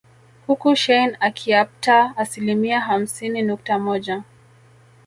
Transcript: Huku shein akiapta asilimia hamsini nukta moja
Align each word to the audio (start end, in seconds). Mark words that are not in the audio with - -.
Huku 0.47 0.75
shein 0.75 1.17
akiapta 1.19 2.13
asilimia 2.17 2.79
hamsini 2.79 3.41
nukta 3.41 3.79
moja 3.79 4.23